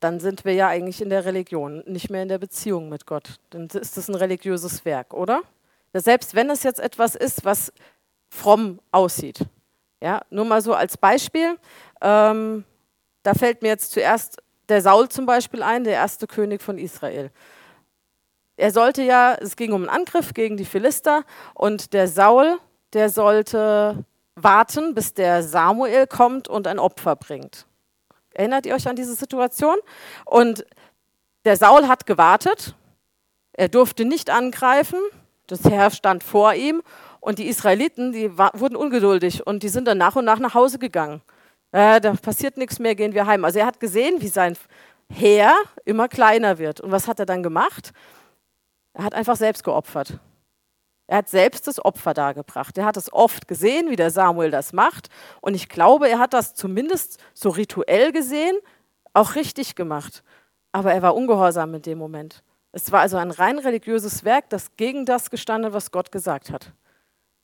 [0.04, 3.40] dann sind wir ja eigentlich in der Religion, nicht mehr in der Beziehung mit Gott.
[3.52, 5.42] Dann ist es ein religiöses Werk, oder?
[5.94, 7.72] Selbst wenn es jetzt etwas ist, was
[8.30, 9.40] fromm aussieht.
[10.02, 11.58] Ja, nur mal so als Beispiel.
[12.02, 12.66] Ähm,
[13.22, 17.32] da fällt mir jetzt zuerst der Saul zum Beispiel ein, der erste König von Israel.
[18.58, 22.60] Er sollte ja, es ging um einen Angriff gegen die Philister und der Saul,
[22.92, 24.04] der sollte
[24.36, 27.66] warten, bis der Samuel kommt und ein Opfer bringt.
[28.34, 29.78] Erinnert ihr euch an diese Situation?
[30.26, 30.66] Und
[31.46, 32.76] der Saul hat gewartet.
[33.54, 35.00] Er durfte nicht angreifen.
[35.48, 36.82] Das Herr stand vor ihm.
[37.20, 40.78] Und die Israeliten, die wurden ungeduldig und die sind dann nach und nach nach Hause
[40.78, 41.22] gegangen.
[41.72, 43.46] Äh, da passiert nichts mehr, gehen wir heim.
[43.46, 44.58] Also er hat gesehen, wie sein
[45.10, 46.82] Heer immer kleiner wird.
[46.82, 47.94] Und was hat er dann gemacht?
[48.94, 50.20] Er hat einfach selbst geopfert.
[51.08, 52.78] Er hat selbst das Opfer dargebracht.
[52.78, 55.10] Er hat es oft gesehen, wie der Samuel das macht.
[55.42, 58.58] Und ich glaube, er hat das zumindest so rituell gesehen,
[59.14, 60.24] auch richtig gemacht.
[60.72, 62.44] Aber er war ungehorsam in dem Moment.
[62.72, 66.74] Es war also ein rein religiöses Werk, das gegen das gestanden, was Gott gesagt hat.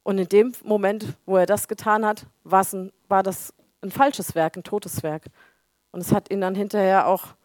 [0.03, 4.57] Und in dem Moment, wo er das getan hat, ein, war das ein falsches Werk,
[4.57, 5.25] ein totes Werk.
[5.91, 7.35] Und es hat ihn dann hinterher auch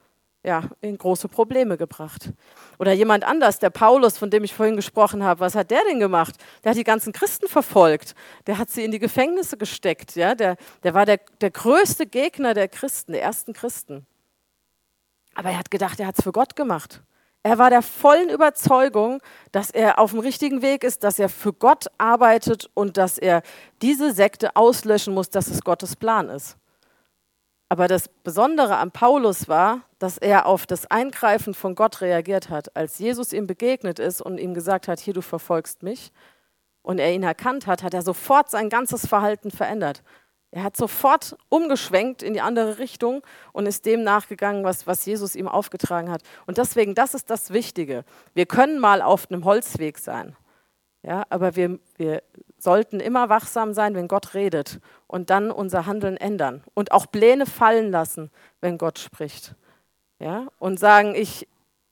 [0.45, 2.31] ja, in große Probleme gebracht.
[2.79, 5.99] Oder jemand anders, der Paulus, von dem ich vorhin gesprochen habe, was hat der denn
[5.99, 6.37] gemacht?
[6.63, 8.15] Der hat die ganzen Christen verfolgt,
[8.47, 10.35] der hat sie in die Gefängnisse gesteckt, ja?
[10.35, 14.07] der, der war der, der größte Gegner der Christen, der ersten Christen.
[15.35, 17.03] Aber er hat gedacht, er hat es für Gott gemacht.
[17.43, 19.21] Er war der vollen Überzeugung,
[19.53, 23.43] dass er auf dem richtigen Weg ist, dass er für Gott arbeitet und dass er
[23.83, 26.57] diese Sekte auslöschen muss, dass es Gottes Plan ist.
[27.75, 32.77] Aber das Besondere an Paulus war, dass er auf das Eingreifen von Gott reagiert hat.
[32.77, 36.13] Als Jesus ihm begegnet ist und ihm gesagt hat, hier du verfolgst mich,
[36.83, 40.05] und er ihn erkannt hat, hat er sofort sein ganzes Verhalten verändert.
[40.53, 45.35] Er hat sofort umgeschwenkt in die andere Richtung und ist dem nachgegangen, was, was Jesus
[45.35, 46.23] ihm aufgetragen hat.
[46.47, 48.05] Und deswegen, das ist das Wichtige.
[48.35, 50.37] Wir können mal auf einem Holzweg sein,
[51.03, 52.23] ja, aber wir, wir
[52.65, 57.47] sollten immer wachsam sein, wenn Gott redet und dann unser Handeln ändern und auch Pläne
[57.47, 59.55] fallen lassen, wenn Gott spricht.
[60.19, 60.49] Ja?
[60.59, 61.47] Und sagen, ich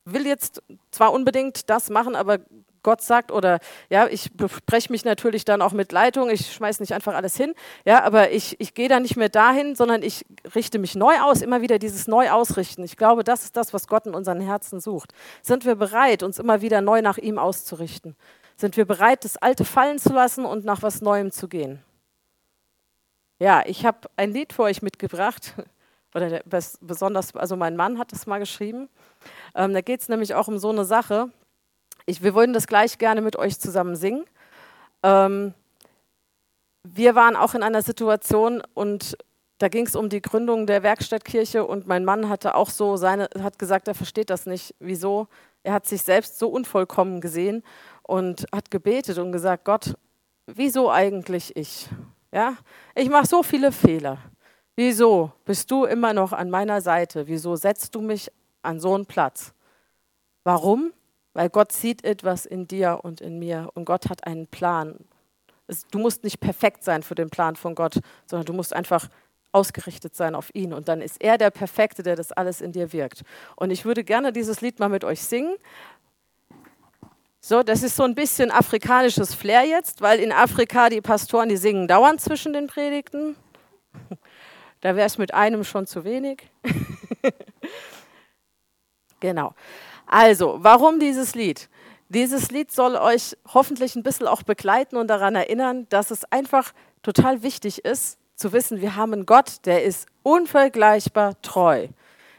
[0.05, 2.39] will jetzt zwar unbedingt das machen, aber
[2.83, 6.95] Gott sagt oder ja, ich bespreche mich natürlich dann auch mit Leitung, ich schmeiße nicht
[6.95, 7.55] einfach alles hin,
[7.85, 11.43] ja, aber ich, ich gehe da nicht mehr dahin, sondern ich richte mich neu aus,
[11.43, 12.83] immer wieder dieses Neu-Ausrichten.
[12.83, 15.13] Ich glaube, das ist das, was Gott in unseren Herzen sucht.
[15.43, 18.17] Sind wir bereit, uns immer wieder neu nach ihm auszurichten?
[18.63, 21.83] Sind wir bereit, das Alte fallen zu lassen und nach was Neuem zu gehen?
[23.41, 25.55] Ja, ich habe ein Lied für euch mitgebracht
[26.15, 26.43] oder
[26.81, 28.89] besonders, also mein Mann hat es mal geschrieben.
[29.57, 31.31] Ähm, da geht es nämlich auch um so eine Sache.
[32.07, 34.27] Ich, wir wollen das gleich gerne mit euch zusammen singen.
[35.03, 35.55] Ähm,
[36.85, 39.19] wir waren auch in einer Situation und
[39.59, 43.29] da ging es um die Gründung der Werkstattkirche und mein Mann hatte auch so seine,
[43.41, 44.77] hat gesagt, er versteht das nicht.
[44.79, 45.27] Wieso?
[45.65, 47.65] Er hat sich selbst so unvollkommen gesehen
[48.13, 49.95] und hat gebetet und gesagt, Gott,
[50.45, 51.89] wieso eigentlich ich?
[52.31, 52.59] Ja,
[52.95, 54.19] ich mache so viele Fehler.
[54.77, 57.27] Wieso bist du immer noch an meiner Seite?
[57.27, 59.55] Wieso setzt du mich an so einen Platz?
[60.45, 60.93] Warum?
[61.33, 64.97] Weil Gott sieht etwas in dir und in mir und Gott hat einen Plan.
[65.91, 69.09] Du musst nicht perfekt sein für den Plan von Gott, sondern du musst einfach
[69.53, 70.75] ausgerichtet sein auf ihn.
[70.75, 73.23] Und dann ist er der Perfekte, der das alles in dir wirkt.
[73.57, 75.57] Und ich würde gerne dieses Lied mal mit euch singen.
[77.45, 81.57] So, das ist so ein bisschen afrikanisches Flair jetzt, weil in Afrika die Pastoren, die
[81.57, 83.35] singen dauernd zwischen den Predigten.
[84.81, 86.49] Da wäre es mit einem schon zu wenig.
[89.21, 89.55] genau.
[90.07, 91.69] Also, warum dieses Lied?
[92.09, 96.73] Dieses Lied soll euch hoffentlich ein bisschen auch begleiten und daran erinnern, dass es einfach
[97.03, 101.89] total wichtig ist, zu wissen, wir haben einen Gott, der ist unvergleichbar treu.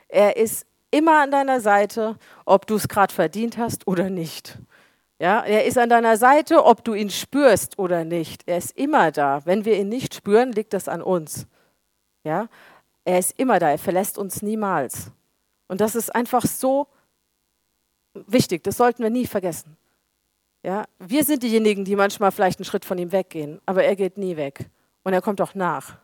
[0.07, 4.59] Er ist immer an deiner Seite, ob du es gerade verdient hast oder nicht.
[5.19, 8.43] Ja, er ist an deiner Seite, ob du ihn spürst oder nicht.
[8.45, 9.45] Er ist immer da.
[9.45, 11.47] Wenn wir ihn nicht spüren, liegt das an uns.
[12.23, 12.47] Ja,
[13.05, 13.69] er ist immer da.
[13.69, 15.11] Er verlässt uns niemals.
[15.67, 16.87] Und das ist einfach so
[18.13, 18.63] wichtig.
[18.63, 19.77] Das sollten wir nie vergessen.
[20.63, 24.17] Ja, wir sind diejenigen, die manchmal vielleicht einen Schritt von ihm weggehen, aber er geht
[24.17, 24.69] nie weg.
[25.03, 25.97] Und er kommt auch nach.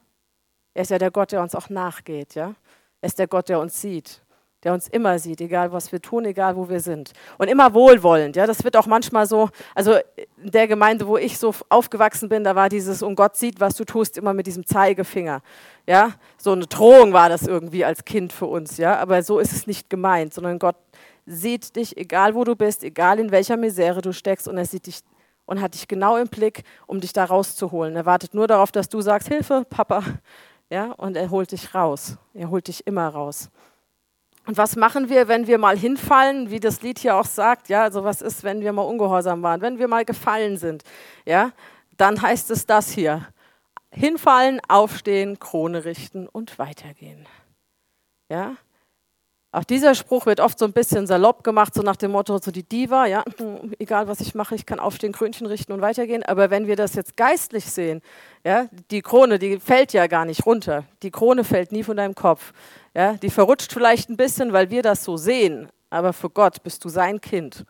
[0.74, 2.36] Er ist ja der Gott, der uns auch nachgeht.
[2.36, 2.56] Ja?
[3.02, 4.22] Er ist der Gott, der uns sieht,
[4.64, 7.12] der uns immer sieht, egal was wir tun, egal wo wir sind.
[7.38, 8.36] Und immer wohlwollend.
[8.36, 8.46] Ja?
[8.46, 9.96] Das wird auch manchmal so, also
[10.38, 13.76] in der Gemeinde, wo ich so aufgewachsen bin, da war dieses, und Gott sieht, was
[13.76, 15.42] du tust, immer mit diesem Zeigefinger.
[15.88, 16.14] Ja?
[16.38, 18.78] So eine Drohung war das irgendwie als Kind für uns.
[18.78, 18.98] Ja?
[19.00, 20.76] Aber so ist es nicht gemeint, sondern Gott
[21.26, 24.88] sieht dich, egal wo du bist, egal in welcher Misere du steckst, und er sieht
[24.88, 25.02] dich
[25.46, 27.96] und hat dich genau im Blick, um dich da rauszuholen.
[27.96, 30.04] Er wartet nur darauf, dass du sagst, Hilfe, Papa.
[30.70, 32.18] Ja, und er holt dich raus.
[32.36, 33.50] Er holt dich immer raus.
[34.50, 37.70] Und was machen wir, wenn wir mal hinfallen, wie das Lied hier auch sagt?
[37.70, 40.84] Ja, also was ist, wenn wir mal ungehorsam waren, wenn wir mal gefallen sind?
[41.24, 41.52] Ja,
[41.98, 43.28] dann heißt es das hier:
[43.92, 47.28] Hinfallen, aufstehen, Krone richten und weitergehen.
[48.28, 48.56] Ja,
[49.52, 52.52] auch dieser Spruch wird oft so ein bisschen salopp gemacht, so nach dem Motto, so
[52.52, 53.24] die Diva, ja,
[53.80, 56.24] egal was ich mache, ich kann aufstehen, Krönchen richten und weitergehen.
[56.24, 58.02] Aber wenn wir das jetzt geistlich sehen,
[58.44, 60.86] ja, die Krone, die fällt ja gar nicht runter.
[61.02, 62.54] Die Krone fällt nie von deinem Kopf.
[62.94, 65.70] Ja, die verrutscht vielleicht ein bisschen, weil wir das so sehen.
[65.90, 67.66] Aber für Gott bist du sein Kind.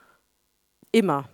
[0.91, 1.29] Immer.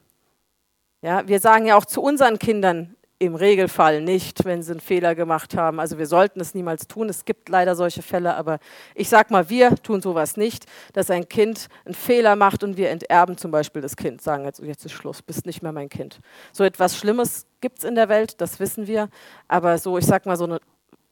[1.01, 5.15] Ja, wir sagen ja auch zu unseren Kindern, im Regelfall nicht, wenn sie einen Fehler
[5.15, 5.79] gemacht haben.
[5.79, 7.07] Also wir sollten es niemals tun.
[7.07, 8.59] Es gibt leider solche Fälle, aber
[8.93, 12.89] ich sage mal, wir tun sowas nicht, dass ein Kind einen Fehler macht und wir
[12.89, 16.19] enterben zum Beispiel das Kind, sagen jetzt, jetzt ist Schluss, bist nicht mehr mein Kind.
[16.51, 19.09] So etwas Schlimmes gibt es in der Welt, das wissen wir,
[19.47, 20.59] aber so, ich sage mal, so eine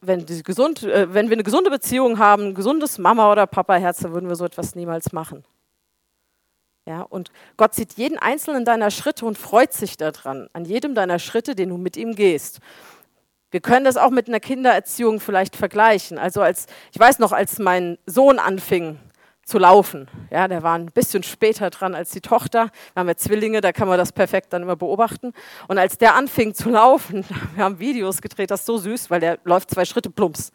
[0.06, 4.12] wenn, gesund, äh, wenn wir eine gesunde Beziehung haben, ein gesundes Mama- oder Papa-Herz, dann
[4.12, 5.44] würden wir so etwas niemals machen.
[6.86, 11.18] Ja, und Gott sieht jeden einzelnen deiner Schritte und freut sich daran, an jedem deiner
[11.18, 12.60] Schritte, den du mit ihm gehst.
[13.50, 16.18] Wir können das auch mit einer Kindererziehung vielleicht vergleichen.
[16.18, 18.98] Also als, ich weiß noch, als mein Sohn anfing
[19.46, 22.70] zu laufen, ja, der war ein bisschen später dran als die Tochter.
[22.92, 25.32] Wir haben ja Zwillinge, da kann man das perfekt dann immer beobachten.
[25.68, 29.20] Und als der anfing zu laufen, wir haben Videos gedreht, das ist so süß, weil
[29.20, 30.52] der läuft zwei Schritte plumps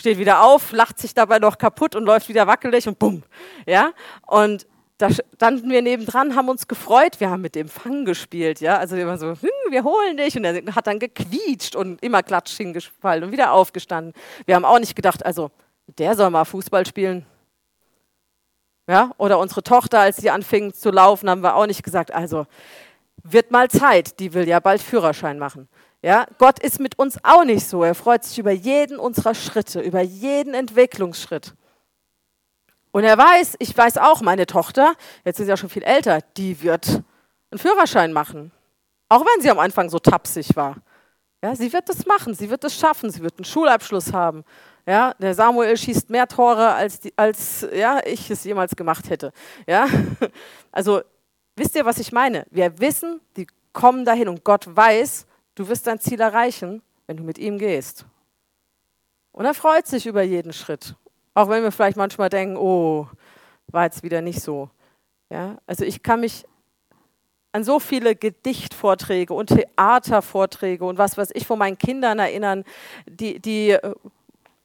[0.00, 3.22] steht wieder auf, lacht sich dabei noch kaputt und läuft wieder wackelig und bumm.
[3.66, 3.92] Ja?
[4.26, 4.66] Und
[5.02, 8.94] da standen wir nebendran, haben uns gefreut, wir haben mit dem Fang gespielt, ja, also
[8.94, 13.24] immer so, hm, wir holen dich und er hat dann gequietscht und immer klatsch hingefallen
[13.24, 14.14] und wieder aufgestanden.
[14.46, 15.50] Wir haben auch nicht gedacht, also
[15.98, 17.26] der soll mal Fußball spielen.
[18.88, 22.46] Ja, oder unsere Tochter, als sie anfing zu laufen, haben wir auch nicht gesagt, also
[23.24, 25.68] wird mal Zeit, die will ja bald Führerschein machen.
[26.00, 27.82] Ja, Gott ist mit uns auch nicht so.
[27.82, 31.54] Er freut sich über jeden unserer Schritte, über jeden Entwicklungsschritt.
[32.92, 36.20] Und er weiß, ich weiß auch, meine Tochter, jetzt ist sie ja schon viel älter,
[36.36, 37.02] die wird
[37.50, 38.52] einen Führerschein machen.
[39.08, 40.76] Auch wenn sie am Anfang so tapsig war.
[41.42, 44.44] Ja, sie wird das machen, sie wird es schaffen, sie wird einen Schulabschluss haben.
[44.86, 49.32] Ja, der Samuel schießt mehr Tore, als, die, als ja, ich es jemals gemacht hätte.
[49.66, 49.86] Ja,
[50.72, 51.02] also
[51.56, 52.46] wisst ihr, was ich meine?
[52.50, 57.22] Wir wissen, die kommen dahin und Gott weiß, du wirst dein Ziel erreichen, wenn du
[57.22, 58.06] mit ihm gehst.
[59.32, 60.94] Und er freut sich über jeden Schritt.
[61.34, 63.06] Auch wenn wir vielleicht manchmal denken, oh,
[63.68, 64.68] war jetzt wieder nicht so.
[65.30, 66.44] Ja, also ich kann mich
[67.52, 72.64] an so viele Gedichtvorträge und Theatervorträge und was weiß ich von meinen Kindern erinnern,
[73.06, 73.76] die, die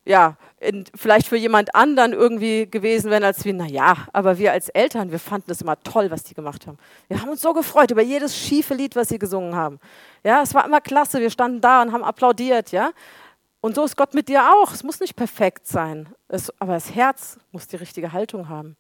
[0.08, 4.70] ja, in, vielleicht für jemand anderen irgendwie gewesen wären als wir, naja, aber wir als
[4.70, 6.78] Eltern, wir fanden es immer toll, was die gemacht haben.
[7.10, 9.80] Wir haben uns so gefreut über jedes schiefe Lied, was sie gesungen haben.
[10.24, 12.92] Ja, es war immer klasse, wir standen da und haben applaudiert, ja.
[13.68, 14.72] Und so ist Gott mit dir auch.
[14.72, 18.78] Es muss nicht perfekt sein, es, aber das Herz muss die richtige Haltung haben.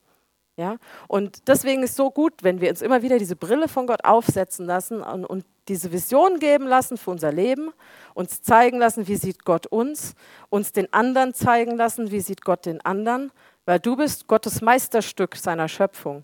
[0.55, 0.77] Ja?
[1.09, 4.05] Und deswegen ist es so gut, wenn wir uns immer wieder diese Brille von Gott
[4.05, 7.73] aufsetzen lassen und, und diese Vision geben lassen für unser Leben,
[8.13, 10.15] uns zeigen lassen, wie sieht Gott uns,
[10.47, 13.33] uns den anderen zeigen lassen, wie sieht Gott den anderen,
[13.65, 16.23] weil du bist Gottes Meisterstück seiner Schöpfung,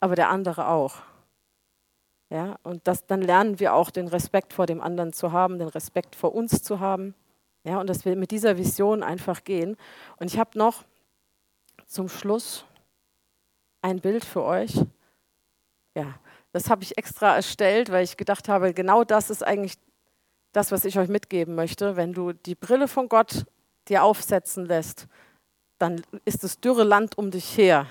[0.00, 0.96] aber der andere auch.
[2.28, 5.68] Ja, und das, dann lernen wir auch den Respekt vor dem anderen zu haben, den
[5.68, 7.14] Respekt vor uns zu haben.
[7.64, 9.76] Ja, und dass wir mit dieser Vision einfach gehen.
[10.16, 10.84] Und ich habe noch
[11.86, 12.64] zum Schluss
[13.82, 14.74] ein Bild für euch.
[15.94, 16.14] Ja,
[16.52, 19.78] das habe ich extra erstellt, weil ich gedacht habe, genau das ist eigentlich
[20.52, 21.96] das, was ich euch mitgeben möchte.
[21.96, 23.44] Wenn du die Brille von Gott
[23.88, 25.06] dir aufsetzen lässt,
[25.78, 27.86] dann ist das dürre Land um dich her.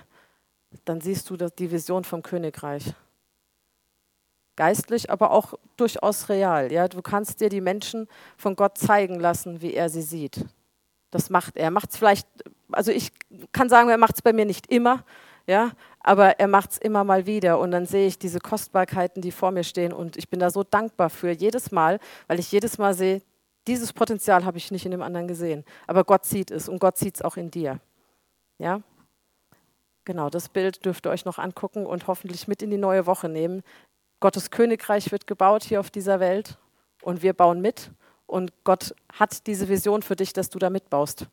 [0.85, 2.93] Dann siehst du die Vision vom Königreich.
[4.55, 6.71] Geistlich, aber auch durchaus real.
[6.71, 6.87] Ja?
[6.87, 10.45] Du kannst dir die Menschen von Gott zeigen lassen, wie er sie sieht.
[11.09, 11.71] Das macht er.
[11.71, 12.27] Macht vielleicht,
[12.71, 13.11] also ich
[13.51, 15.03] kann sagen, er macht es bei mir nicht immer,
[15.47, 19.31] ja, aber er macht es immer mal wieder und dann sehe ich diese Kostbarkeiten, die
[19.31, 22.77] vor mir stehen und ich bin da so dankbar für jedes Mal, weil ich jedes
[22.77, 23.21] Mal sehe,
[23.67, 26.97] dieses Potenzial habe ich nicht in dem anderen gesehen, aber Gott sieht es und Gott
[26.97, 27.79] sieht es auch in dir.
[28.57, 28.81] Ja?
[30.05, 33.29] Genau, das Bild dürft ihr euch noch angucken und hoffentlich mit in die neue Woche
[33.29, 33.61] nehmen.
[34.21, 36.57] Gottes Königreich wird gebaut hier auf dieser Welt
[37.01, 37.91] und wir bauen mit
[38.27, 41.27] und Gott hat diese Vision für dich, dass du da mitbaust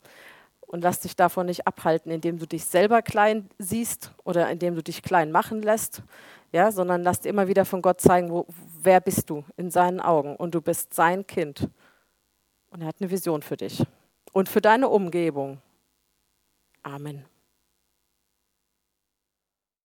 [0.66, 4.82] und lass dich davon nicht abhalten, indem du dich selber klein siehst oder indem du
[4.82, 6.02] dich klein machen lässt,
[6.50, 8.46] ja, sondern lass dir immer wieder von Gott zeigen, wo,
[8.80, 11.68] wer bist du in seinen Augen und du bist sein Kind.
[12.70, 13.84] Und er hat eine Vision für dich
[14.32, 15.58] und für deine Umgebung.
[16.82, 17.24] Amen.